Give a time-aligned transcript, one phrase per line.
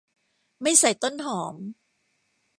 [0.61, 1.55] ไม่ใส่ต้นหอม